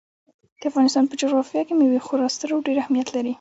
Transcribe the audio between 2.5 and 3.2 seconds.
او ډېر اهمیت